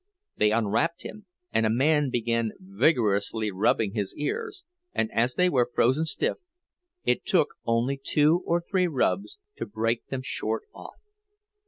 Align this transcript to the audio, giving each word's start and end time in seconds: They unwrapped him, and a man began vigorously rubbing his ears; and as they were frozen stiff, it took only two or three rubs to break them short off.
They 0.35 0.49
unwrapped 0.49 1.03
him, 1.03 1.27
and 1.51 1.63
a 1.63 1.69
man 1.69 2.09
began 2.09 2.53
vigorously 2.57 3.51
rubbing 3.51 3.93
his 3.93 4.15
ears; 4.17 4.63
and 4.95 5.11
as 5.13 5.35
they 5.35 5.47
were 5.47 5.69
frozen 5.75 6.05
stiff, 6.05 6.37
it 7.03 7.23
took 7.23 7.49
only 7.67 8.01
two 8.03 8.41
or 8.43 8.61
three 8.67 8.87
rubs 8.87 9.37
to 9.57 9.67
break 9.67 10.07
them 10.07 10.23
short 10.23 10.63
off. 10.73 10.95